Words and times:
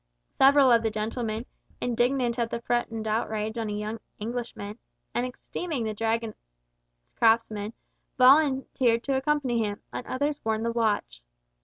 Several 0.31 0.71
of 0.71 0.81
the 0.81 0.89
gentlemen, 0.89 1.45
indignant 1.79 2.39
at 2.39 2.49
the 2.49 2.59
threatened 2.59 3.05
outrage 3.05 3.55
on 3.59 3.69
a 3.69 3.73
young 3.73 3.99
Englishman, 4.17 4.79
and 5.13 5.27
esteeming 5.31 5.83
the 5.83 5.93
craftsmen 7.19 7.65
of 7.67 7.71
the 7.71 7.71
Dragon, 7.73 7.73
volunteered 8.17 9.03
to 9.03 9.15
accompany 9.15 9.63
him, 9.63 9.79
and 9.93 10.07
others 10.07 10.39
warned 10.43 10.65
the 10.65 10.71
watch. 10.71 11.21